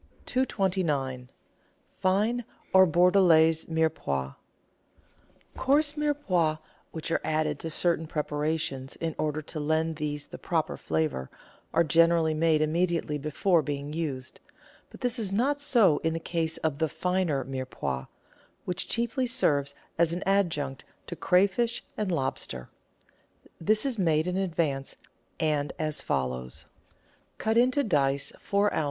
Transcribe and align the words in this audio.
229— 0.25 1.27
FINE 1.99 2.43
OR 2.73 2.87
BORDELAISE 2.87 3.69
MIREPOIX 3.69 4.33
Coarse 5.55 5.93
Mirepoix, 5.95 6.57
which 6.91 7.11
are 7.11 7.21
added 7.23 7.59
to 7.59 7.69
certain 7.69 8.07
preparations 8.07 8.95
in 8.95 9.13
order 9.19 9.43
to 9.43 9.59
lend 9.59 9.97
these 9.97 10.25
the 10.25 10.39
proper 10.39 10.75
flavour, 10.75 11.29
are 11.71 11.83
generally 11.83 12.33
made 12.33 12.63
immediately 12.63 13.19
before 13.19 13.61
being 13.61 13.93
used, 13.93 14.39
but 14.89 15.01
this 15.01 15.19
is 15.19 15.31
not 15.31 15.61
so 15.61 15.99
in 15.99 16.13
the 16.13 16.19
case 16.19 16.57
of 16.57 16.79
the 16.79 16.89
finer 16.89 17.43
Mirepoix, 17.45 18.07
which 18.65 18.87
chiefly 18.89 19.27
serves 19.27 19.75
as 19.99 20.11
an 20.13 20.23
adjunct 20.25 20.83
to 21.05 21.15
crayfish 21.15 21.83
and 21.95 22.11
lobsters, 22.11 22.65
This 23.59 23.85
is 23.85 23.99
made 23.99 24.25
in 24.25 24.35
advance, 24.35 24.95
and 25.39 25.71
as 25.77 26.01
follows:— 26.01 26.65
GARNISHING 27.37 27.37
FOR 27.39 27.45
RELEVES 27.45 27.45
AND 27.45 27.45
ENTREES 27.45 27.45
95 27.45 27.45
Cut 27.45 27.57
into 27.59 27.83
dice 27.83 28.33
four 28.41 28.73
oz. 28.73 28.79